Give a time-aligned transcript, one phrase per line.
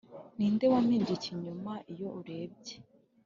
[0.37, 2.75] ninde wampimbye ikinyoma iyo urebye